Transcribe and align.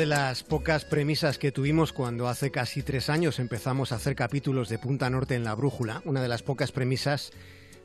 de 0.00 0.06
las 0.06 0.44
pocas 0.44 0.86
premisas 0.86 1.36
que 1.36 1.52
tuvimos 1.52 1.92
cuando 1.92 2.26
hace 2.26 2.50
casi 2.50 2.82
tres 2.82 3.10
años 3.10 3.38
empezamos 3.38 3.92
a 3.92 3.96
hacer 3.96 4.14
capítulos 4.14 4.70
de 4.70 4.78
Punta 4.78 5.10
Norte 5.10 5.34
en 5.34 5.44
la 5.44 5.54
Brújula, 5.54 6.00
una 6.06 6.22
de 6.22 6.28
las 6.28 6.42
pocas 6.42 6.72
premisas 6.72 7.32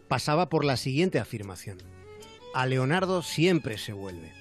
pasaba 0.07 0.47
por 0.47 0.63
la 0.63 0.77
siguiente 0.77 1.19
afirmación. 1.19 1.77
A 2.53 2.67
Leonardo 2.67 3.21
siempre 3.21 3.77
se 3.77 3.91
vuelve. 3.91 4.31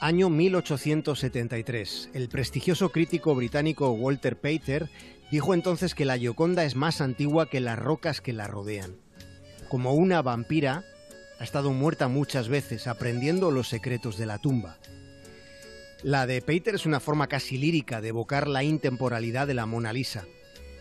Año 0.00 0.30
1873. 0.30 2.10
El 2.14 2.28
prestigioso 2.28 2.90
crítico 2.90 3.34
británico 3.34 3.90
Walter 3.90 4.36
Pater 4.36 4.88
dijo 5.32 5.52
entonces 5.52 5.96
que 5.96 6.04
la 6.04 6.16
Gioconda 6.16 6.64
es 6.64 6.76
más 6.76 7.00
antigua 7.00 7.50
que 7.50 7.58
las 7.58 7.76
rocas 7.76 8.20
que 8.20 8.32
la 8.32 8.46
rodean. 8.46 8.94
Como 9.68 9.94
una 9.94 10.22
vampira, 10.22 10.84
ha 11.40 11.42
estado 11.42 11.72
muerta 11.72 12.06
muchas 12.06 12.48
veces 12.48 12.86
aprendiendo 12.86 13.50
los 13.50 13.66
secretos 13.66 14.16
de 14.16 14.26
la 14.26 14.38
tumba. 14.38 14.78
La 16.04 16.26
de 16.26 16.42
Pater 16.42 16.74
es 16.74 16.84
una 16.84 17.00
forma 17.00 17.28
casi 17.28 17.56
lírica 17.56 18.02
de 18.02 18.08
evocar 18.08 18.46
la 18.46 18.62
intemporalidad 18.62 19.46
de 19.46 19.54
la 19.54 19.64
Mona 19.64 19.90
Lisa. 19.90 20.26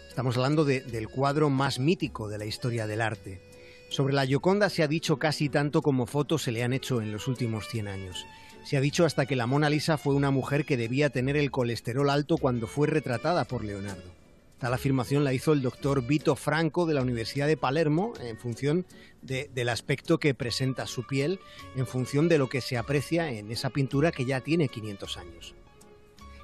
Estamos 0.10 0.36
hablando 0.36 0.66
del 0.66 1.08
cuadro 1.08 1.50
más 1.50 1.80
mítico 1.80 2.28
de 2.28 2.38
la 2.38 2.44
historia 2.44 2.88
del 2.88 3.00
arte. 3.00 3.40
Sobre 3.88 4.14
la 4.14 4.26
Gioconda 4.26 4.70
se 4.70 4.84
ha 4.84 4.88
dicho 4.90 5.20
casi 5.20 5.48
tanto 5.48 5.82
como 5.82 6.08
fotos 6.08 6.44
se 6.44 6.52
le 6.52 6.62
han 6.62 6.74
hecho 6.74 7.02
en 7.02 7.14
los 7.14 7.30
últimos 7.30 7.70
100 7.70 7.88
años. 7.88 8.26
Se 8.66 8.76
ha 8.76 8.82
dicho 8.82 9.06
hasta 9.06 9.26
que 9.26 9.38
la 9.38 9.48
Mona 9.48 9.70
Lisa 9.70 9.98
fue 9.98 10.14
una 10.14 10.30
mujer 10.30 10.66
que 10.66 10.76
debía 10.76 11.10
tener 11.10 11.38
el 11.38 11.52
colesterol 11.52 12.10
alto 12.10 12.38
cuando 12.38 12.68
fue 12.68 12.88
retratada 12.88 13.46
por 13.46 13.64
Leonardo. 13.64 14.23
Tal 14.64 14.74
afirmación 14.74 15.26
la 15.26 15.34
hizo 15.34 15.52
el 15.52 15.62
doctor 15.62 16.08
Vito 16.08 16.38
Franco 16.38 16.86
de 16.86 16.94
la 16.94 17.02
Universidad 17.02 17.48
de 17.48 17.58
Palermo 17.58 18.14
en 18.22 18.38
función 18.38 18.86
del 19.22 19.68
aspecto 19.68 20.20
que 20.20 20.34
presenta 20.34 20.88
su 20.88 21.06
piel, 21.06 21.42
en 21.76 21.86
función 21.86 22.30
de 22.30 22.38
lo 22.38 22.48
que 22.48 22.62
se 22.62 22.78
aprecia 22.78 23.30
en 23.30 23.52
esa 23.52 23.72
pintura 23.72 24.14
que 24.14 24.24
ya 24.24 24.40
tiene 24.40 24.70
500 24.70 25.18
años. 25.18 25.54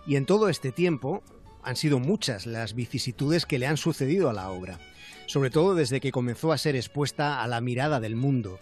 Y 0.05 0.17
en 0.17 0.25
todo 0.25 0.49
este 0.49 0.73
tiempo 0.73 1.23
han 1.63 1.77
sido 1.77 1.99
muchas 1.99 2.45
las 2.45 2.75
vicisitudes 2.75 3.45
que 3.45 3.57
le 3.57 3.67
han 3.67 3.77
sucedido 3.77 4.29
a 4.29 4.33
la 4.33 4.51
obra, 4.51 4.81
sobre 5.25 5.49
todo 5.49 5.73
desde 5.73 6.01
que 6.01 6.11
comenzó 6.11 6.51
a 6.51 6.57
ser 6.57 6.75
expuesta 6.75 7.41
a 7.41 7.47
la 7.47 7.61
mirada 7.61 8.01
del 8.01 8.17
mundo. 8.17 8.59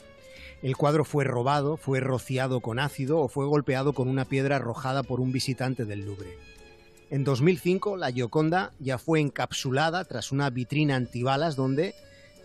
El 0.62 0.78
cuadro 0.78 1.04
fue 1.04 1.24
robado, 1.24 1.78
fue 1.78 2.00
rociado 2.00 2.62
con 2.62 2.78
ácido 2.78 3.18
o 3.18 3.28
fue 3.28 3.48
golpeado 3.48 3.94
con 3.94 4.08
una 4.08 4.26
piedra 4.26 4.58
arrojada 4.58 5.02
por 5.02 5.20
un 5.20 5.32
visitante 5.32 5.86
del 5.86 6.06
Louvre. 6.06 6.57
En 7.10 7.24
2005, 7.24 7.96
la 7.96 8.12
Gioconda 8.12 8.74
ya 8.80 8.98
fue 8.98 9.22
encapsulada 9.22 10.04
tras 10.04 10.34
una 10.34 10.50
vitrina 10.50 10.96
antibalas 10.96 11.56
donde 11.56 11.96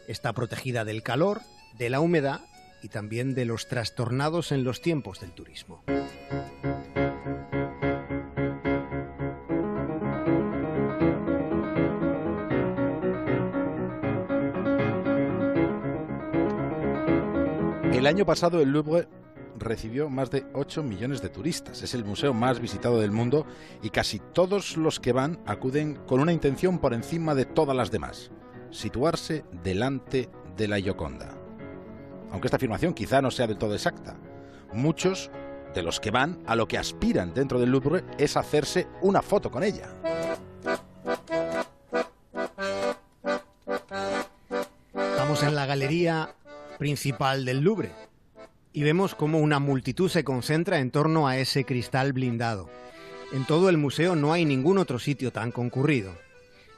está 0.07 0.33
protegida 0.33 0.85
del 0.85 1.03
calor, 1.03 1.41
de 1.79 1.91
la 1.91 2.01
humedad 2.01 2.41
y 2.81 2.89
también 2.89 3.35
de 3.35 3.45
los 3.45 3.67
trastornados 3.67 4.53
en 4.53 4.63
los 4.63 4.81
tiempos 4.81 5.21
del 5.21 5.33
turismo. 5.33 5.83
El 17.93 18.07
año 18.07 18.25
pasado 18.25 18.61
el 18.61 18.71
Louvre 18.71 19.09
recibió 19.63 20.09
más 20.09 20.31
de 20.31 20.45
8 20.55 20.83
millones 20.83 21.23
de 21.23 21.29
turistas. 21.29 21.83
Es 21.83 21.95
el 21.95 22.05
museo 22.05 22.35
más 22.35 22.61
visitado 22.61 23.01
del 23.01 23.13
mundo 23.13 23.47
y 23.83 23.91
casi 23.91 24.19
todos 24.19 24.77
los 24.77 25.01
que 25.01 25.13
van 25.13 25.41
acuden 25.47 25.97
con 26.07 26.21
una 26.21 26.33
intención 26.33 26.79
por 26.79 26.95
encima 26.95 27.35
de 27.35 27.45
todas 27.45 27.77
las 27.77 27.91
demás, 27.91 28.31
situarse 28.71 29.45
delante 29.63 30.29
de 30.57 30.69
la 30.69 30.79
Gioconda. 30.79 31.35
Aunque 32.31 32.47
esta 32.47 32.57
afirmación 32.57 32.95
quizá 32.95 33.23
no 33.23 33.31
sea 33.31 33.47
del 33.47 33.59
todo 33.59 33.75
exacta. 33.75 34.17
Muchos 34.73 35.31
de 35.75 35.83
los 35.83 36.01
que 36.01 36.11
van 36.11 36.43
a 36.47 36.57
lo 36.57 36.67
que 36.69 36.79
aspiran 36.79 37.35
dentro 37.35 37.59
del 37.59 37.71
Louvre 37.71 38.05
es 38.19 38.37
hacerse 38.37 38.89
una 39.01 39.23
foto 39.23 39.51
con 39.51 39.63
ella. 39.63 39.89
Estamos 44.95 45.43
en 45.43 45.55
la 45.55 45.67
galería 45.67 46.35
principal 46.79 47.45
del 47.45 47.61
Louvre 47.61 48.02
y 48.73 48.83
vemos 48.83 49.15
cómo 49.15 49.39
una 49.39 49.59
multitud 49.59 50.09
se 50.09 50.25
concentra 50.25 50.79
en 50.79 50.91
torno 50.91 51.29
a 51.29 51.39
ese 51.39 51.65
cristal 51.65 52.13
blindado. 52.13 52.71
En 53.33 53.47
todo 53.47 53.69
el 53.69 53.79
museo 53.79 54.17
no 54.17 54.33
hay 54.33 54.45
ningún 54.45 54.79
otro 54.79 54.99
sitio 54.99 55.31
tan 55.31 55.53
concurrido. 55.53 56.13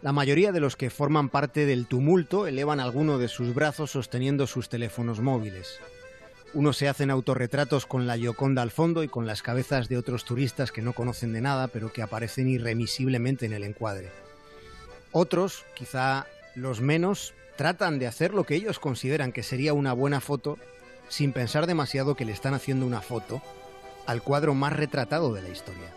La 0.03 0.12
mayoría 0.12 0.53
de 0.53 0.60
los 0.60 0.77
que 0.77 0.91
forman 0.91 1.28
parte 1.28 1.66
del 1.66 1.87
tumulto 1.87 2.47
elevan 2.47 2.81
alguno 2.81 3.19
de 3.19 3.28
sus 3.28 3.55
brazos 3.55 3.91
sosteniendo 3.91 4.47
sus 4.47 4.69
teléfonos 4.69 5.21
móviles. 5.21 5.78
Unos 6.53 6.77
se 6.77 6.88
hacen 6.88 7.10
autorretratos 7.10 7.87
con 7.87 8.06
la 8.06 8.16
Gioconda 8.16 8.62
al 8.62 8.71
fondo 8.71 9.03
y 9.03 9.09
con 9.09 9.26
las 9.26 9.43
cabezas 9.43 9.88
de 9.88 9.97
otros 9.97 10.25
turistas 10.25 10.71
que 10.71 10.82
no 10.82 10.93
conocen 10.93 11.32
de 11.32 11.41
nada 11.41 11.69
pero 11.69 11.93
que 11.93 12.03
aparecen 12.03 12.49
irremisiblemente 12.49 13.47
en 13.47 13.55
el 13.55 13.65
encuadre. 13.65 14.11
Otros, 15.11 15.65
quizá 15.75 16.26
los 16.55 16.81
menos, 16.81 17.34
tratan 17.56 17.99
de 17.99 18.06
hacer 18.06 18.34
lo 18.34 18.44
que 18.44 18.56
ellos 18.56 18.78
consideran 18.78 19.32
que 19.32 19.43
sería 19.43 19.72
una 19.72 19.93
buena 19.93 20.21
foto 20.21 20.59
sin 21.09 21.32
pensar 21.32 21.66
demasiado 21.66 22.15
que 22.15 22.25
le 22.25 22.32
están 22.32 22.54
haciendo 22.54 22.87
una 22.87 23.00
foto 23.00 23.42
al 24.06 24.22
cuadro 24.22 24.54
más 24.54 24.72
retratado 24.72 25.32
de 25.32 25.42
la 25.42 25.48
historia. 25.48 25.92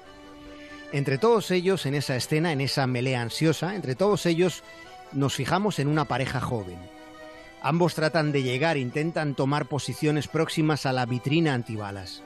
Entre 0.91 1.17
todos 1.17 1.51
ellos, 1.51 1.85
en 1.85 1.95
esa 1.95 2.15
escena, 2.15 2.51
en 2.51 2.61
esa 2.61 2.87
melea 2.87 3.21
ansiosa, 3.21 3.75
entre 3.75 3.95
todos 3.95 4.25
ellos 4.25 4.63
nos 5.11 5.35
fijamos 5.35 5.79
en 5.79 5.87
una 5.87 6.05
pareja 6.05 6.39
joven. 6.39 6.77
Ambos 7.61 7.95
tratan 7.95 8.31
de 8.31 8.43
llegar, 8.43 8.77
intentan 8.77 9.35
tomar 9.35 9.65
posiciones 9.65 10.27
próximas 10.27 10.85
a 10.85 10.93
la 10.93 11.05
vitrina 11.05 11.53
antibalas. 11.53 12.23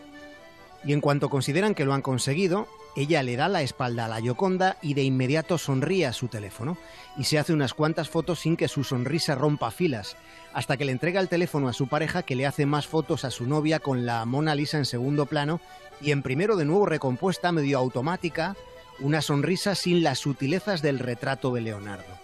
Y 0.83 0.93
en 0.93 1.01
cuanto 1.01 1.29
consideran 1.29 1.73
que 1.73 1.85
lo 1.85 1.93
han 1.93 2.01
conseguido, 2.01 2.67
ella 2.95 3.23
le 3.23 3.37
da 3.37 3.47
la 3.47 3.61
espalda 3.61 4.05
a 4.05 4.07
la 4.09 4.19
Yoconda 4.19 4.77
y 4.81 4.93
de 4.93 5.03
inmediato 5.03 5.57
sonríe 5.57 6.05
a 6.05 6.13
su 6.13 6.27
teléfono 6.27 6.77
y 7.17 7.23
se 7.23 7.39
hace 7.39 7.53
unas 7.53 7.73
cuantas 7.73 8.09
fotos 8.09 8.39
sin 8.39 8.57
que 8.57 8.67
su 8.67 8.83
sonrisa 8.83 9.35
rompa 9.35 9.71
filas, 9.71 10.17
hasta 10.53 10.75
que 10.75 10.83
le 10.83 10.91
entrega 10.91 11.21
el 11.21 11.29
teléfono 11.29 11.69
a 11.69 11.73
su 11.73 11.87
pareja 11.87 12.23
que 12.23 12.35
le 12.35 12.45
hace 12.45 12.65
más 12.65 12.87
fotos 12.87 13.23
a 13.23 13.31
su 13.31 13.45
novia 13.45 13.79
con 13.79 14.05
la 14.05 14.25
Mona 14.25 14.55
Lisa 14.55 14.77
en 14.77 14.85
segundo 14.85 15.25
plano 15.25 15.61
y 16.01 16.11
en 16.11 16.21
primero 16.21 16.57
de 16.57 16.65
nuevo 16.65 16.85
recompuesta 16.85 17.51
medio 17.51 17.77
automática, 17.77 18.55
una 18.99 19.21
sonrisa 19.21 19.75
sin 19.75 20.03
las 20.03 20.19
sutilezas 20.19 20.81
del 20.81 20.99
retrato 20.99 21.53
de 21.53 21.61
Leonardo. 21.61 22.19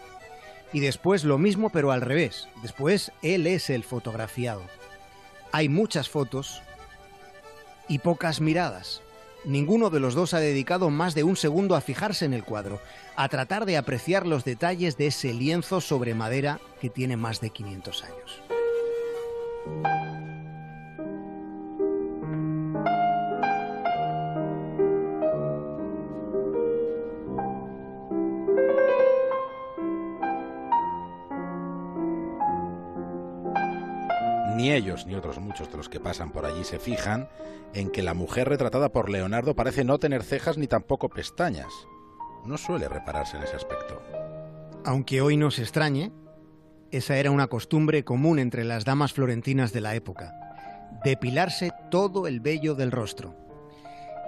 Y 0.73 0.81
después 0.81 1.23
lo 1.23 1.37
mismo 1.37 1.69
pero 1.69 1.91
al 1.91 2.01
revés, 2.01 2.49
después 2.61 3.13
él 3.21 3.47
es 3.47 3.69
el 3.69 3.83
fotografiado. 3.83 4.63
Hay 5.53 5.69
muchas 5.69 6.09
fotos 6.09 6.61
y 7.87 7.99
pocas 7.99 8.41
miradas. 8.41 9.01
Ninguno 9.47 9.89
de 9.89 10.01
los 10.01 10.13
dos 10.13 10.33
ha 10.33 10.41
dedicado 10.41 10.89
más 10.89 11.15
de 11.15 11.23
un 11.23 11.37
segundo 11.37 11.77
a 11.77 11.81
fijarse 11.81 12.25
en 12.25 12.33
el 12.33 12.43
cuadro, 12.43 12.81
a 13.15 13.29
tratar 13.29 13.65
de 13.65 13.77
apreciar 13.77 14.27
los 14.27 14.43
detalles 14.43 14.97
de 14.97 15.07
ese 15.07 15.33
lienzo 15.33 15.79
sobre 15.79 16.13
madera 16.13 16.59
que 16.81 16.89
tiene 16.89 17.15
más 17.15 17.39
de 17.39 17.51
500 17.51 18.03
años. 18.03 18.41
Ni 34.57 34.71
ellos 34.71 35.05
ni 35.05 35.13
otros 35.13 35.37
muchos 35.37 35.69
de 35.69 35.77
los 35.77 35.87
que 35.87 35.99
pasan 35.99 36.31
por 36.31 36.43
allí 36.43 36.63
se 36.63 36.79
fijan 36.79 37.29
en 37.75 37.91
que 37.91 38.01
la 38.01 38.15
mujer 38.15 38.49
retratada 38.49 38.89
por 38.89 39.07
Leonardo 39.07 39.55
parece 39.55 39.83
no 39.83 39.99
tener 39.99 40.23
cejas 40.23 40.57
ni 40.57 40.65
tampoco 40.65 41.09
pestañas. 41.09 41.71
No 42.43 42.57
suele 42.57 42.89
repararse 42.89 43.37
en 43.37 43.43
ese 43.43 43.55
aspecto. 43.55 44.01
Aunque 44.83 45.21
hoy 45.21 45.37
nos 45.37 45.59
extrañe, 45.59 46.11
esa 46.89 47.17
era 47.17 47.29
una 47.29 47.45
costumbre 47.45 48.03
común 48.03 48.39
entre 48.39 48.63
las 48.63 48.83
damas 48.83 49.13
florentinas 49.13 49.73
de 49.73 49.81
la 49.81 49.93
época, 49.93 50.33
depilarse 51.03 51.71
todo 51.91 52.25
el 52.25 52.39
vello 52.39 52.73
del 52.73 52.91
rostro. 52.91 53.35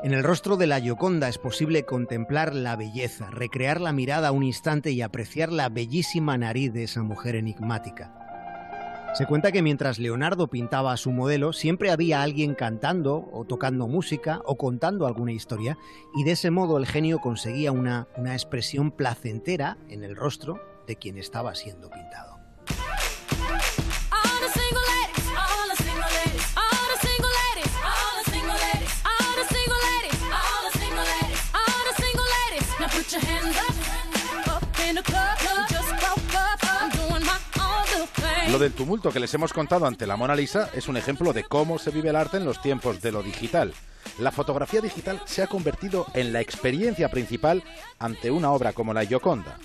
En 0.04 0.14
el 0.14 0.24
rostro 0.24 0.58
de 0.58 0.68
la 0.68 0.80
Gioconda 0.80 1.28
es 1.28 1.40
posible 1.40 1.86
contemplar 1.86 2.54
la 2.54 2.76
belleza, 2.76 3.32
recrear 3.32 3.82
la 3.82 3.94
mirada 3.94 4.32
un 4.32 4.44
instante 4.44 4.92
y 4.92 5.02
apreciar 5.02 5.52
la 5.52 5.70
bellísima 5.70 6.38
nariz 6.38 6.72
de 6.72 6.84
esa 6.84 7.02
mujer 7.02 7.36
enigmática. 7.36 8.19
Se 9.14 9.26
cuenta 9.26 9.52
que 9.52 9.62
mientras 9.62 10.00
Leonardo 10.00 10.48
pintaba 10.48 10.94
a 10.94 10.98
su 10.98 11.12
modelo, 11.12 11.52
siempre 11.52 11.92
había 11.92 12.22
alguien 12.22 12.54
cantando 12.54 13.28
o 13.34 13.44
tocando 13.44 13.88
música 13.88 14.42
o 14.46 14.56
contando 14.56 15.08
alguna 15.08 15.32
historia, 15.32 15.78
y 16.16 16.24
de 16.24 16.32
ese 16.32 16.52
modo 16.52 16.78
el 16.78 16.86
genio 16.86 17.20
conseguía 17.20 17.72
una, 17.72 18.08
una 18.16 18.34
expresión 18.34 18.92
placentera 18.92 19.78
en 19.90 20.04
el 20.04 20.16
rostro 20.16 20.62
de 20.88 20.96
quien 20.96 21.18
estaba 21.18 21.56
siendo 21.56 21.90
pintado. 21.90 22.39
Del 38.60 38.74
tumulto 38.74 39.10
que 39.10 39.22
les 39.22 39.34
hemos 39.34 39.54
contado 39.54 39.86
ante 39.86 40.06
la 40.06 40.18
Mona 40.18 40.36
Lisa 40.36 40.70
es 40.74 40.90
un 40.90 40.98
ejemplo 40.98 41.32
de 41.32 41.46
cómo 41.46 41.80
se 41.80 41.92
vive 41.92 42.10
el 42.10 42.18
arte 42.18 42.36
en 42.36 42.44
los 42.44 42.62
tiempos 42.62 43.02
de 43.02 43.14
lo 43.14 43.24
digital. 43.24 43.74
La 44.18 44.34
fotografía 44.34 44.82
digital 44.82 45.22
se 45.24 45.42
ha 45.42 45.48
convertido 45.48 46.08
en 46.14 46.34
la 46.34 46.42
experiencia 46.42 47.10
principal 47.10 47.64
ante 48.00 48.32
una 48.32 48.52
obra 48.52 48.74
como 48.74 48.94
la 48.94 49.06
Gioconda, 49.06 49.58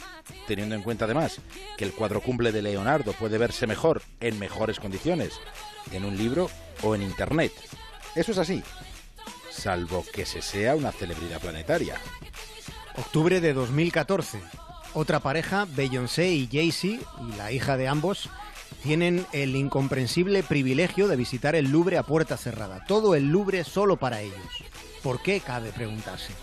teniendo 0.47 0.77
en 0.77 0.83
cuenta 0.83 1.07
además 1.07 1.41
que 1.77 1.85
el 1.85 1.93
cuadrocumple 1.93 2.53
de 2.53 2.63
Leonardo 2.63 3.13
puede 3.15 3.37
verse 3.37 3.67
mejor 3.67 4.01
en 4.21 4.39
mejores 4.39 4.79
condiciones 4.79 5.41
en 5.91 6.05
un 6.05 6.17
libro 6.17 6.49
o 6.85 6.95
en 6.95 7.03
internet. 7.03 7.51
Eso 8.15 8.31
es 8.31 8.39
así, 8.39 8.63
salvo 9.51 10.05
que 10.15 10.25
se 10.25 10.41
sea 10.41 10.77
una 10.77 10.93
celebridad 10.93 11.41
planetaria. 11.41 11.97
Octubre 12.97 13.41
de 13.41 13.55
2014. 13.55 14.41
Otra 14.93 15.19
pareja, 15.19 15.67
Beyoncé 15.75 16.31
y 16.31 16.47
Jay-Z, 16.47 17.03
y 17.21 17.37
la 17.37 17.51
hija 17.51 17.77
de 17.77 17.89
ambos, 17.89 18.31
tienen 18.85 19.27
el 19.33 19.57
incomprensible 19.57 20.43
privilegio 20.43 21.09
de 21.09 21.17
visitar 21.17 21.55
el 21.55 21.71
Louvre 21.71 21.97
a 21.97 22.03
puerta 22.03 22.37
cerrada. 22.37 22.85
Todo 22.87 23.15
el 23.15 23.31
Louvre 23.31 23.65
solo 23.65 23.97
para 23.97 24.21
ellos. 24.21 24.37
¿Por 25.03 25.23
qué? 25.23 25.41
Cabe 25.41 25.73
preguntarse. 25.73 26.35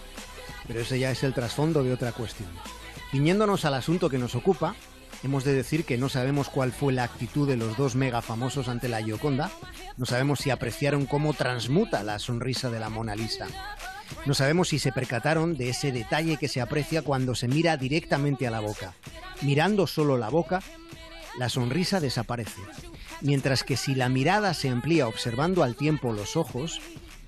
Pero 0.67 0.79
ese 0.79 0.97
ya 0.97 1.11
es 1.11 1.21
el 1.23 1.35
trasfondo 1.35 1.83
de 1.83 1.93
otra 1.93 2.13
cuestión. 2.13 2.49
Ciñéndonos 3.11 3.63
al 3.65 3.75
asunto 3.75 4.09
que 4.09 4.17
nos 4.17 4.33
ocupa, 4.33 4.75
hemos 5.21 5.43
de 5.43 5.53
decir 5.53 5.85
que 5.85 5.99
no 5.99 6.09
sabemos 6.09 6.49
cuál 6.49 6.71
fue 6.71 6.93
la 6.93 7.03
actitud 7.03 7.47
de 7.47 7.57
los 7.57 7.77
dos 7.77 7.93
mega 7.95 8.23
famosos 8.23 8.69
ante 8.69 8.89
la 8.89 9.03
Gioconda, 9.03 9.51
no 9.97 10.07
sabemos 10.07 10.39
si 10.39 10.49
apreciaron 10.49 11.05
cómo 11.05 11.35
transmuta 11.35 12.01
la 12.01 12.17
sonrisa 12.17 12.71
de 12.71 12.79
la 12.79 12.89
Mona 12.89 13.15
Lisa. 13.15 13.45
No 14.25 14.33
sabemos 14.33 14.69
si 14.69 14.79
se 14.79 14.91
percataron 14.91 15.57
de 15.57 15.69
ese 15.69 15.91
detalle 15.91 16.37
que 16.37 16.47
se 16.47 16.59
aprecia 16.59 17.03
cuando 17.03 17.35
se 17.35 17.47
mira 17.47 17.77
directamente 17.77 18.47
a 18.47 18.51
la 18.51 18.61
boca. 18.61 18.95
Mirando 19.43 19.85
solo 19.85 20.17
la 20.17 20.29
boca, 20.29 20.61
la 21.37 21.49
sonrisa 21.49 21.99
desaparece, 21.99 22.61
mientras 23.21 23.63
que 23.63 23.77
si 23.77 23.95
la 23.95 24.09
mirada 24.09 24.53
se 24.53 24.69
amplía 24.69 25.07
observando 25.07 25.63
al 25.63 25.75
tiempo 25.75 26.13
los 26.13 26.35
ojos, 26.35 26.81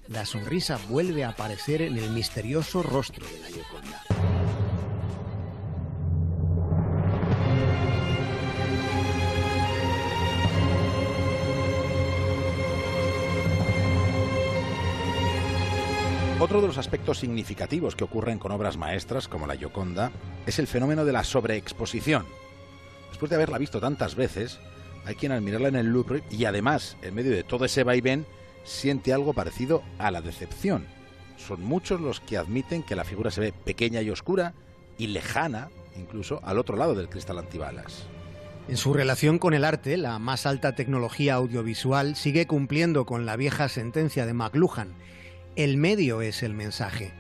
la 0.07 0.25
sonrisa 0.25 0.79
vuelve 0.89 1.23
a 1.23 1.29
aparecer 1.29 1.81
en 1.81 1.97
el 1.97 2.09
misterioso 2.09 2.83
rostro 2.83 3.25
de 3.25 3.39
la 3.39 3.47
Gioconda. 3.47 4.03
Otro 16.39 16.59
de 16.59 16.67
los 16.67 16.77
aspectos 16.77 17.19
significativos 17.19 17.95
que 17.95 18.03
ocurren 18.03 18.37
con 18.37 18.51
obras 18.51 18.75
maestras 18.75 19.29
como 19.29 19.47
la 19.47 19.55
Gioconda 19.55 20.11
es 20.45 20.59
el 20.59 20.67
fenómeno 20.67 21.05
de 21.05 21.13
la 21.13 21.23
sobreexposición. 21.23 22.25
Después 23.23 23.37
de 23.37 23.41
haberla 23.41 23.57
visto 23.57 23.79
tantas 23.79 24.15
veces, 24.15 24.59
hay 25.05 25.15
quien 25.15 25.31
al 25.31 25.41
mirarla 25.41 25.69
en 25.69 25.77
el 25.77 25.87
Louvre 25.87 26.23
y 26.29 26.43
además, 26.43 26.97
en 27.01 27.15
medio 27.15 27.31
de 27.31 27.45
todo 27.45 27.63
ese 27.63 27.85
vaivén, 27.85 28.25
siente 28.65 29.13
algo 29.13 29.31
parecido 29.31 29.81
a 29.97 30.11
la 30.11 30.19
decepción. 30.19 30.85
Son 31.37 31.61
muchos 31.61 32.01
los 32.01 32.19
que 32.19 32.35
admiten 32.35 32.83
que 32.83 32.97
la 32.97 33.05
figura 33.05 33.31
se 33.31 33.39
ve 33.39 33.53
pequeña 33.53 34.01
y 34.01 34.09
oscura 34.09 34.53
y 34.97 35.07
lejana, 35.07 35.69
incluso 35.95 36.41
al 36.43 36.59
otro 36.59 36.75
lado 36.75 36.95
del 36.95 37.07
cristal 37.07 37.39
antibalas. 37.39 38.07
En 38.67 38.75
su 38.75 38.93
relación 38.93 39.39
con 39.39 39.53
el 39.53 39.63
arte, 39.63 39.95
la 39.95 40.19
más 40.19 40.45
alta 40.45 40.75
tecnología 40.75 41.35
audiovisual 41.35 42.17
sigue 42.17 42.45
cumpliendo 42.45 43.05
con 43.05 43.25
la 43.25 43.37
vieja 43.37 43.69
sentencia 43.69 44.25
de 44.25 44.33
McLuhan. 44.33 44.95
El 45.55 45.77
medio 45.77 46.21
es 46.21 46.43
el 46.43 46.53
mensaje. 46.53 47.13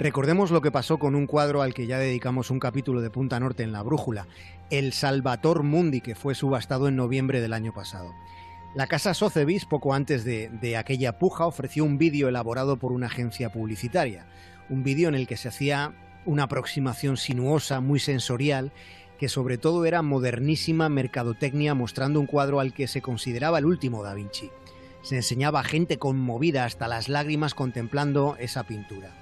Recordemos 0.00 0.50
lo 0.50 0.62
que 0.62 0.70
pasó 0.72 0.98
con 0.98 1.14
un 1.14 1.26
cuadro 1.26 1.60
al 1.60 1.74
que 1.74 1.86
ya 1.86 1.98
dedicamos 1.98 2.50
un 2.50 2.58
capítulo 2.58 3.02
de 3.02 3.10
Punta 3.10 3.38
Norte 3.38 3.64
en 3.64 3.72
la 3.72 3.82
Brújula, 3.82 4.26
el 4.70 4.94
Salvator 4.94 5.62
Mundi, 5.62 6.00
que 6.00 6.14
fue 6.14 6.34
subastado 6.34 6.88
en 6.88 6.96
noviembre 6.96 7.42
del 7.42 7.52
año 7.52 7.74
pasado. 7.74 8.14
La 8.74 8.86
casa 8.86 9.12
Sotheby's, 9.12 9.66
poco 9.66 9.92
antes 9.92 10.24
de, 10.24 10.48
de 10.48 10.78
aquella 10.78 11.18
puja, 11.18 11.44
ofreció 11.44 11.84
un 11.84 11.98
vídeo 11.98 12.30
elaborado 12.30 12.78
por 12.78 12.92
una 12.92 13.08
agencia 13.08 13.52
publicitaria. 13.52 14.24
Un 14.70 14.84
vídeo 14.84 15.06
en 15.10 15.14
el 15.14 15.26
que 15.26 15.36
se 15.36 15.48
hacía 15.48 15.92
una 16.24 16.44
aproximación 16.44 17.18
sinuosa, 17.18 17.80
muy 17.80 18.00
sensorial, 18.00 18.72
que 19.18 19.28
sobre 19.28 19.58
todo 19.58 19.84
era 19.84 20.00
modernísima 20.00 20.88
mercadotecnia 20.88 21.74
mostrando 21.74 22.20
un 22.20 22.26
cuadro 22.26 22.60
al 22.60 22.72
que 22.72 22.88
se 22.88 23.02
consideraba 23.02 23.58
el 23.58 23.66
último 23.66 24.02
Da 24.02 24.14
Vinci. 24.14 24.50
Se 25.02 25.16
enseñaba 25.16 25.60
a 25.60 25.64
gente 25.64 25.98
conmovida 25.98 26.64
hasta 26.64 26.88
las 26.88 27.10
lágrimas 27.10 27.52
contemplando 27.52 28.36
esa 28.38 28.62
pintura. 28.62 29.19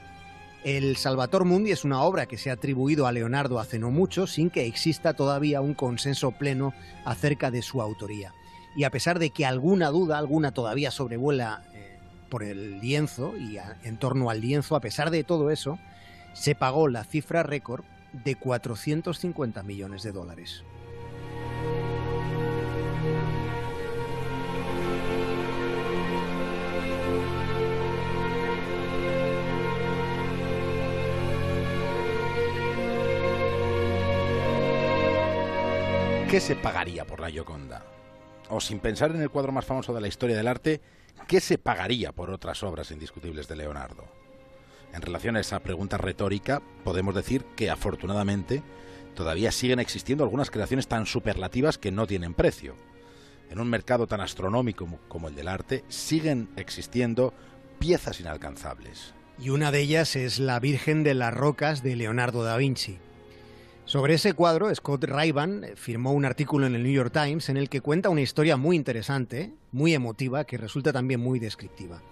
El 0.65 0.97
Salvator 0.97 1.45
Mundi 1.45 1.71
es 1.71 1.85
una 1.85 2.03
obra 2.03 2.27
que 2.27 2.37
se 2.37 2.51
ha 2.51 2.55
atribuido 2.55 3.07
a 3.07 3.13
Leonardo 3.13 3.61
hace 3.61 3.79
no 3.79 3.91
mucho, 3.91 4.27
sin 4.27 4.51
que 4.51 4.67
exista 4.67 5.15
todavía 5.15 5.61
un 5.61 5.75
consenso 5.75 6.33
pleno 6.33 6.75
acerca 7.05 7.51
de 7.51 7.63
su 7.63 7.81
autoría. 7.81 8.35
Y 8.77 8.85
a 8.85 8.91
pesar 8.91 9.19
de 9.19 9.31
que 9.31 9.47
alguna 9.47 9.89
duda, 9.89 10.19
alguna 10.19 10.53
todavía 10.53 10.91
sobrevuela 10.91 11.63
eh, 11.73 11.99
por 12.29 12.43
el 12.43 12.81
lienzo 12.81 13.37
y 13.37 13.59
en 13.85 13.97
torno 13.99 14.31
al 14.31 14.41
lienzo, 14.41 14.75
a 14.75 14.81
pesar 14.81 15.11
de 15.11 15.23
todo 15.23 15.51
eso, 15.51 15.79
se 16.33 16.55
pagó 16.55 16.89
la 16.89 17.05
cifra 17.05 17.45
récord 17.45 17.85
de 18.13 18.35
450 18.35 19.63
millones 19.63 20.03
de 20.03 20.13
dólares. 20.13 20.65
¿Qué 36.39 36.45
se 36.45 36.55
pagaría 36.55 37.05
por 37.05 37.19
la 37.19 37.33
Gioconda? 37.33 37.85
O 38.49 38.61
sin 38.61 38.79
pensar 38.79 39.11
en 39.11 39.21
el 39.21 39.29
cuadro 39.29 39.51
más 39.51 39.65
famoso 39.65 39.93
de 39.93 40.01
la 40.01 40.07
historia 40.07 40.37
del 40.37 40.47
arte, 40.47 40.81
¿qué 41.27 41.41
se 41.41 41.59
pagaría 41.59 42.13
por 42.13 42.31
otras 42.31 42.63
obras 42.63 42.93
indiscutibles 42.93 43.49
de 43.49 43.57
Leonardo? 43.57 44.05
En 44.95 45.03
relación 45.03 45.35
a 45.35 45.41
esa 45.41 45.59
pregunta 45.59 45.99
retórica, 45.99 46.63
podemos 46.85 47.17
decir 47.17 47.45
que 47.57 47.71
afortunadamente 47.71 48.63
todavía 49.17 49.51
siguen 49.51 49.81
existiendo 49.81 50.23
algunas 50.23 50.53
creaciones 50.53 50.87
tan 50.87 51.07
superlativas 51.07 51.77
que 51.77 51.91
no 51.91 52.07
tienen 52.07 52.35
precio. 52.35 52.77
En 53.51 53.59
un 53.59 53.69
mercado 53.69 54.07
tan 54.07 54.21
astronómico 54.21 54.87
como 55.09 55.27
el 55.27 55.35
del 55.35 55.49
arte, 55.49 55.83
siguen 55.89 56.51
existiendo 56.55 57.35
piezas 57.81 58.21
inalcanzables. 58.21 59.13
Y 59.41 59.51
una 59.51 59.73
de 59.73 59.81
ellas 59.81 60.15
es 60.15 60.39
la 60.39 60.61
Virgen 60.61 61.03
de 61.03 61.15
las 61.15 61.35
Rocas 61.35 61.83
de 61.83 61.97
Leonardo 61.97 62.45
da 62.45 62.57
Vinci. 62.57 63.01
Sobre 63.89 64.13
ese 64.13 64.35
cuadro, 64.35 64.73
Scott 64.75 65.05
Rayban 65.05 65.65
firmó 65.75 66.13
un 66.13 66.27
artículo 66.27 66.67
en 66.67 66.75
el 66.75 66.83
New 66.83 66.93
York 66.93 67.11
Times 67.11 67.49
en 67.49 67.57
el 67.57 67.71
que 67.71 67.81
cuenta 67.81 68.11
una 68.11 68.21
historia 68.21 68.59
muy 68.59 68.77
interesante, 68.77 69.55
muy 69.73 69.95
emotiva, 69.95 70.45
que 70.45 70.59
resulta 70.59 70.93
también 70.93 71.21
muy 71.21 71.39
descriptiva. 71.39 72.03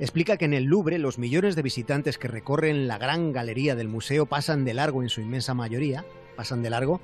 Explica 0.00 0.38
que 0.38 0.46
en 0.46 0.54
el 0.54 0.64
Louvre 0.64 0.96
los 0.96 1.18
millones 1.18 1.54
de 1.54 1.60
visitantes 1.60 2.16
que 2.16 2.28
recorren 2.28 2.88
la 2.88 2.96
gran 2.96 3.32
galería 3.32 3.76
del 3.76 3.88
museo 3.88 4.24
pasan 4.24 4.64
de 4.64 4.72
largo 4.72 5.02
en 5.02 5.10
su 5.10 5.20
inmensa 5.20 5.52
mayoría, 5.52 6.06
pasan 6.34 6.62
de 6.62 6.70
largo, 6.70 7.02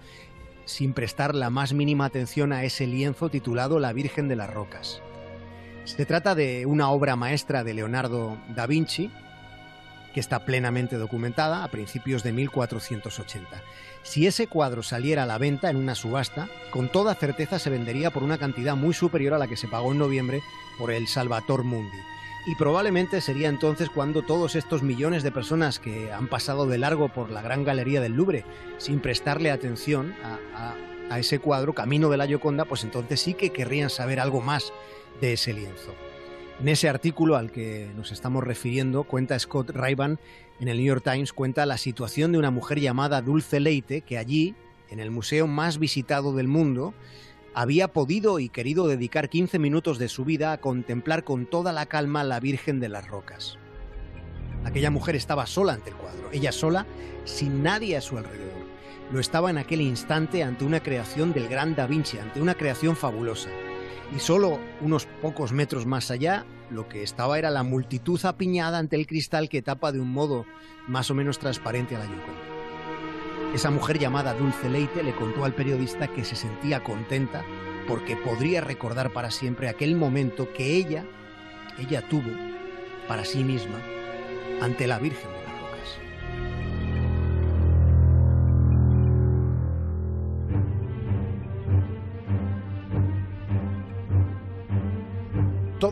sin 0.64 0.94
prestar 0.94 1.34
la 1.34 1.50
más 1.50 1.74
mínima 1.74 2.06
atención 2.06 2.54
a 2.54 2.64
ese 2.64 2.86
lienzo 2.86 3.28
titulado 3.28 3.78
La 3.78 3.92
Virgen 3.92 4.28
de 4.28 4.36
las 4.36 4.50
Rocas. 4.50 5.02
Se 5.84 6.06
trata 6.06 6.34
de 6.34 6.64
una 6.64 6.88
obra 6.88 7.14
maestra 7.14 7.62
de 7.62 7.74
Leonardo 7.74 8.38
da 8.56 8.66
Vinci, 8.66 9.10
que 10.14 10.20
está 10.20 10.44
plenamente 10.44 10.96
documentada 10.96 11.64
a 11.64 11.68
principios 11.68 12.22
de 12.22 12.32
1480. 12.32 13.62
Si 14.04 14.26
ese 14.26 14.46
cuadro 14.46 14.82
saliera 14.82 15.24
a 15.24 15.26
la 15.26 15.38
venta 15.38 15.70
en 15.70 15.76
una 15.76 15.94
subasta, 15.94 16.48
con 16.70 16.88
toda 16.88 17.14
certeza 17.14 17.58
se 17.58 17.70
vendería 17.70 18.10
por 18.10 18.22
una 18.22 18.38
cantidad 18.38 18.76
muy 18.76 18.94
superior 18.94 19.34
a 19.34 19.38
la 19.38 19.48
que 19.48 19.56
se 19.56 19.68
pagó 19.68 19.92
en 19.92 19.98
noviembre 19.98 20.40
por 20.78 20.90
el 20.90 21.08
Salvator 21.08 21.64
Mundi. 21.64 21.98
Y 22.46 22.54
probablemente 22.56 23.20
sería 23.20 23.48
entonces 23.48 23.88
cuando 23.88 24.22
todos 24.22 24.54
estos 24.54 24.82
millones 24.82 25.22
de 25.22 25.32
personas 25.32 25.78
que 25.78 26.12
han 26.12 26.28
pasado 26.28 26.66
de 26.66 26.78
largo 26.78 27.08
por 27.08 27.30
la 27.30 27.42
gran 27.42 27.64
galería 27.64 28.00
del 28.00 28.12
Louvre 28.12 28.44
sin 28.76 29.00
prestarle 29.00 29.50
atención 29.50 30.14
a, 30.22 30.38
a, 30.54 31.14
a 31.14 31.18
ese 31.18 31.38
cuadro, 31.38 31.72
camino 31.72 32.10
de 32.10 32.18
la 32.18 32.26
Gioconda, 32.26 32.66
pues 32.66 32.84
entonces 32.84 33.20
sí 33.20 33.34
que 33.34 33.50
querrían 33.50 33.88
saber 33.88 34.20
algo 34.20 34.42
más 34.42 34.72
de 35.22 35.32
ese 35.32 35.54
lienzo. 35.54 35.94
En 36.60 36.68
ese 36.68 36.88
artículo 36.88 37.36
al 37.36 37.50
que 37.50 37.90
nos 37.96 38.12
estamos 38.12 38.44
refiriendo, 38.44 39.02
cuenta 39.02 39.38
Scott 39.38 39.70
Rayban 39.70 40.20
en 40.60 40.68
el 40.68 40.76
New 40.76 40.86
York 40.86 41.02
Times, 41.02 41.32
cuenta 41.32 41.66
la 41.66 41.78
situación 41.78 42.30
de 42.30 42.38
una 42.38 42.52
mujer 42.52 42.78
llamada 42.78 43.22
Dulce 43.22 43.58
Leite, 43.58 44.02
que 44.02 44.18
allí, 44.18 44.54
en 44.88 45.00
el 45.00 45.10
museo 45.10 45.48
más 45.48 45.78
visitado 45.78 46.32
del 46.32 46.46
mundo, 46.46 46.94
había 47.54 47.88
podido 47.88 48.38
y 48.38 48.48
querido 48.48 48.86
dedicar 48.86 49.28
15 49.28 49.58
minutos 49.58 49.98
de 49.98 50.08
su 50.08 50.24
vida 50.24 50.52
a 50.52 50.58
contemplar 50.58 51.24
con 51.24 51.46
toda 51.46 51.72
la 51.72 51.86
calma 51.86 52.22
la 52.22 52.38
Virgen 52.38 52.78
de 52.78 52.88
las 52.88 53.08
Rocas. 53.08 53.58
Aquella 54.64 54.90
mujer 54.90 55.16
estaba 55.16 55.46
sola 55.46 55.72
ante 55.72 55.90
el 55.90 55.96
cuadro, 55.96 56.30
ella 56.32 56.52
sola, 56.52 56.86
sin 57.24 57.64
nadie 57.64 57.96
a 57.96 58.00
su 58.00 58.16
alrededor. 58.16 58.64
Lo 59.12 59.18
estaba 59.18 59.50
en 59.50 59.58
aquel 59.58 59.80
instante 59.80 60.44
ante 60.44 60.64
una 60.64 60.80
creación 60.80 61.32
del 61.32 61.48
gran 61.48 61.74
Da 61.74 61.88
Vinci, 61.88 62.18
ante 62.18 62.40
una 62.40 62.54
creación 62.54 62.94
fabulosa 62.96 63.50
y 64.14 64.18
solo 64.18 64.58
unos 64.80 65.06
pocos 65.22 65.52
metros 65.52 65.86
más 65.86 66.10
allá 66.10 66.44
lo 66.70 66.88
que 66.88 67.02
estaba 67.02 67.38
era 67.38 67.50
la 67.50 67.62
multitud 67.62 68.22
apiñada 68.24 68.78
ante 68.78 68.96
el 68.96 69.06
cristal 69.06 69.48
que 69.48 69.62
tapa 69.62 69.92
de 69.92 70.00
un 70.00 70.10
modo 70.10 70.46
más 70.88 71.10
o 71.10 71.14
menos 71.14 71.38
transparente 71.38 71.96
a 71.96 71.98
la 71.98 72.06
Gioconda. 72.06 72.54
Esa 73.54 73.70
mujer 73.70 73.98
llamada 73.98 74.34
Dulce 74.34 74.68
Leite 74.68 75.02
le 75.02 75.14
contó 75.14 75.44
al 75.44 75.54
periodista 75.54 76.08
que 76.08 76.24
se 76.24 76.34
sentía 76.34 76.82
contenta 76.82 77.44
porque 77.86 78.16
podría 78.16 78.60
recordar 78.60 79.12
para 79.12 79.30
siempre 79.30 79.68
aquel 79.68 79.94
momento 79.94 80.52
que 80.52 80.76
ella, 80.76 81.04
ella 81.78 82.08
tuvo 82.08 82.30
para 83.06 83.24
sí 83.24 83.44
misma 83.44 83.78
ante 84.60 84.86
la 84.86 84.98
Virgen 84.98 85.43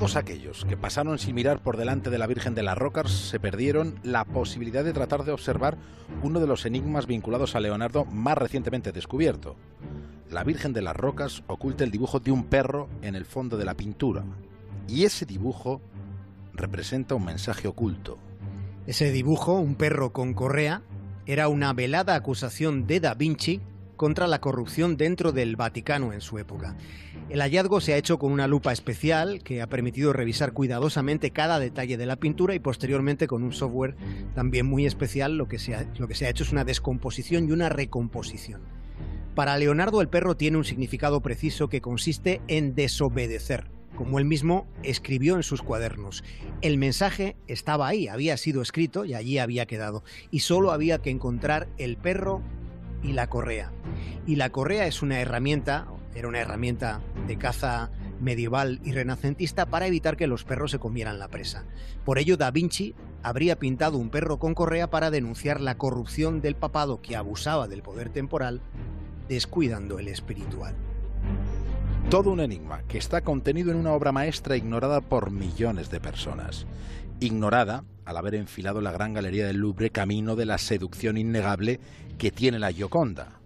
Todos 0.02 0.16
aquellos 0.16 0.64
que 0.64 0.76
pasaron 0.76 1.16
sin 1.20 1.36
mirar 1.36 1.62
por 1.62 1.76
delante 1.76 2.10
de 2.10 2.18
la 2.18 2.26
Virgen 2.26 2.56
de 2.56 2.64
las 2.64 2.76
Rocas 2.76 3.08
se 3.08 3.38
perdieron 3.38 4.00
la 4.02 4.24
posibilidad 4.24 4.82
de 4.82 4.92
tratar 4.92 5.22
de 5.22 5.30
observar 5.30 5.78
uno 6.24 6.40
de 6.40 6.48
los 6.48 6.66
enigmas 6.66 7.06
vinculados 7.06 7.54
a 7.54 7.60
Leonardo 7.60 8.04
más 8.06 8.36
recientemente 8.36 8.90
descubierto. 8.90 9.54
La 10.28 10.42
Virgen 10.42 10.72
de 10.72 10.82
las 10.82 10.96
Rocas 10.96 11.44
oculta 11.46 11.84
el 11.84 11.92
dibujo 11.92 12.18
de 12.18 12.32
un 12.32 12.46
perro 12.46 12.88
en 13.00 13.14
el 13.14 13.24
fondo 13.24 13.56
de 13.56 13.64
la 13.64 13.74
pintura. 13.74 14.24
Y 14.88 15.04
ese 15.04 15.24
dibujo 15.24 15.80
representa 16.52 17.14
un 17.14 17.24
mensaje 17.24 17.68
oculto. 17.68 18.18
Ese 18.88 19.12
dibujo, 19.12 19.52
un 19.52 19.76
perro 19.76 20.12
con 20.12 20.34
correa, 20.34 20.82
era 21.26 21.46
una 21.46 21.72
velada 21.74 22.16
acusación 22.16 22.88
de 22.88 22.98
Da 22.98 23.14
Vinci 23.14 23.60
contra 24.02 24.26
la 24.26 24.40
corrupción 24.40 24.96
dentro 24.96 25.30
del 25.30 25.54
Vaticano 25.54 26.12
en 26.12 26.20
su 26.20 26.36
época. 26.36 26.76
El 27.30 27.40
hallazgo 27.40 27.80
se 27.80 27.94
ha 27.94 27.96
hecho 27.96 28.18
con 28.18 28.32
una 28.32 28.48
lupa 28.48 28.72
especial 28.72 29.44
que 29.44 29.62
ha 29.62 29.68
permitido 29.68 30.12
revisar 30.12 30.52
cuidadosamente 30.52 31.30
cada 31.30 31.60
detalle 31.60 31.96
de 31.96 32.06
la 32.06 32.16
pintura 32.16 32.56
y 32.56 32.58
posteriormente 32.58 33.28
con 33.28 33.44
un 33.44 33.52
software 33.52 33.94
también 34.34 34.66
muy 34.66 34.86
especial 34.86 35.36
lo 35.36 35.46
que 35.46 35.60
se 35.60 35.76
ha, 35.76 35.86
lo 36.00 36.08
que 36.08 36.16
se 36.16 36.26
ha 36.26 36.30
hecho 36.30 36.42
es 36.42 36.50
una 36.50 36.64
descomposición 36.64 37.48
y 37.48 37.52
una 37.52 37.68
recomposición. 37.68 38.62
Para 39.36 39.56
Leonardo 39.56 40.00
el 40.00 40.08
perro 40.08 40.36
tiene 40.36 40.56
un 40.56 40.64
significado 40.64 41.20
preciso 41.20 41.68
que 41.68 41.80
consiste 41.80 42.40
en 42.48 42.74
desobedecer, 42.74 43.70
como 43.94 44.18
él 44.18 44.24
mismo 44.24 44.66
escribió 44.82 45.36
en 45.36 45.44
sus 45.44 45.62
cuadernos. 45.62 46.24
El 46.60 46.76
mensaje 46.76 47.36
estaba 47.46 47.86
ahí, 47.86 48.08
había 48.08 48.36
sido 48.36 48.62
escrito 48.62 49.04
y 49.04 49.14
allí 49.14 49.38
había 49.38 49.66
quedado, 49.66 50.02
y 50.32 50.40
solo 50.40 50.72
había 50.72 50.98
que 50.98 51.10
encontrar 51.10 51.68
el 51.78 51.96
perro 51.96 52.42
y 53.02 53.12
la 53.12 53.28
correa. 53.28 53.72
Y 54.26 54.36
la 54.36 54.50
correa 54.50 54.86
es 54.86 55.02
una 55.02 55.20
herramienta, 55.20 55.86
era 56.14 56.28
una 56.28 56.40
herramienta 56.40 57.00
de 57.26 57.36
caza 57.36 57.90
medieval 58.20 58.80
y 58.84 58.92
renacentista 58.92 59.66
para 59.66 59.86
evitar 59.86 60.16
que 60.16 60.26
los 60.26 60.44
perros 60.44 60.70
se 60.70 60.78
comieran 60.78 61.18
la 61.18 61.28
presa. 61.28 61.64
Por 62.04 62.18
ello, 62.18 62.36
Da 62.36 62.50
Vinci 62.50 62.94
habría 63.22 63.58
pintado 63.58 63.98
un 63.98 64.10
perro 64.10 64.38
con 64.38 64.54
correa 64.54 64.90
para 64.90 65.10
denunciar 65.10 65.60
la 65.60 65.76
corrupción 65.76 66.40
del 66.40 66.54
papado 66.54 67.02
que 67.02 67.16
abusaba 67.16 67.68
del 67.68 67.82
poder 67.82 68.10
temporal, 68.10 68.60
descuidando 69.28 69.98
el 69.98 70.08
espiritual. 70.08 70.74
Todo 72.10 72.30
un 72.30 72.40
enigma 72.40 72.82
que 72.88 72.98
está 72.98 73.22
contenido 73.22 73.70
en 73.70 73.78
una 73.78 73.92
obra 73.92 74.12
maestra 74.12 74.56
ignorada 74.56 75.00
por 75.00 75.30
millones 75.30 75.90
de 75.90 76.00
personas. 76.00 76.66
Ignorada 77.20 77.84
al 78.04 78.16
haber 78.16 78.34
enfilado 78.34 78.80
la 78.80 78.92
gran 78.92 79.14
galería 79.14 79.46
del 79.46 79.58
Louvre 79.58 79.90
camino 79.90 80.36
de 80.36 80.46
la 80.46 80.58
seducción 80.58 81.16
innegable 81.16 81.80
que 82.18 82.30
tiene 82.30 82.58
la 82.58 82.72
Gioconda. 82.72 83.40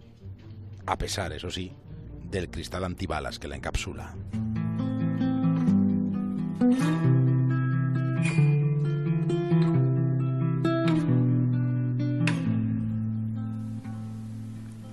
A 0.85 0.97
pesar, 0.97 1.33
eso 1.33 1.49
sí, 1.49 1.71
del 2.29 2.49
cristal 2.49 2.83
antibalas 2.83 3.39
que 3.39 3.47
la 3.47 3.55
encapsula. 3.55 4.13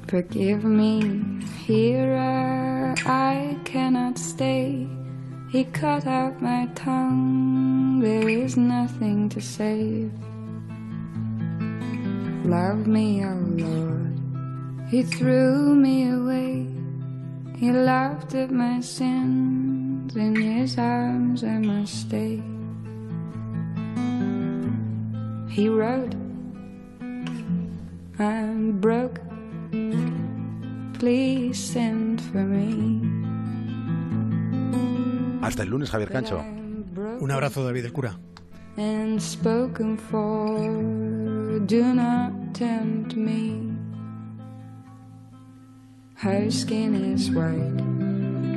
Forgive 0.07 0.63
me, 0.63 1.41
here 1.67 2.15
I 3.05 3.59
cannot 3.65 4.17
stay. 4.17 4.87
He 5.51 5.65
cut 5.65 6.07
out 6.07 6.41
my 6.41 6.69
tongue, 6.75 7.64
there 8.05 8.29
is 8.29 8.57
nothing 8.59 9.31
to 9.31 9.41
save. 9.41 10.13
Love 12.45 12.87
me, 12.87 13.25
oh 13.25 13.41
Lord, 13.57 14.21
He 14.91 15.03
threw 15.03 15.75
me 15.75 16.11
away. 16.11 16.67
He 17.57 17.73
laughed 17.73 18.35
at 18.35 18.51
my 18.51 18.81
sins, 18.81 20.15
in 20.15 20.37
His 20.37 20.77
arms 20.77 21.43
I 21.43 21.57
must 21.59 22.03
stay. 22.03 22.43
He 25.49 25.71
wrote, 25.71 26.15
I'm 28.19 28.81
broke. 28.81 29.21
Please 30.99 31.59
send 31.59 32.21
for 32.21 32.45
me. 32.45 33.01
Hasta 35.41 35.63
el 35.63 35.69
lunes, 35.69 35.91
Javier 35.91 36.11
Cancho. 36.11 36.64
Un 37.21 37.31
abrazo, 37.31 37.65
David 37.65 37.85
el 37.87 37.93
cura. 37.93 38.19
And 38.77 39.21
spoken 39.21 39.97
for, 39.97 41.63
do 41.67 41.95
not 41.95 42.33
tempt 42.53 43.15
me. 43.17 43.73
Her 46.17 46.51
skin 46.51 46.95
is 47.15 47.31
white, 47.31 47.81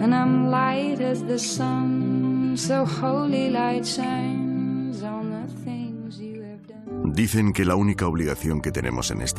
and 0.01 0.15
I'm 0.15 0.49
light 0.49 1.01
as 1.01 1.21
the 1.23 1.37
sun, 1.37 2.55
so 2.55 2.85
holy 2.85 3.49
light 3.49 3.85
shines 3.85 5.03
on 5.03 5.31
the 5.31 5.53
things 5.63 6.17
you 6.19 6.41
have 6.43 6.65
done. 6.65 7.13
Dicen 7.13 7.51
que 7.51 7.65
la 7.65 7.75
única 7.75 8.07
obligación 8.07 8.61
que 8.61 8.71
tenemos 8.71 9.11
en 9.11 9.21
esta 9.21 9.35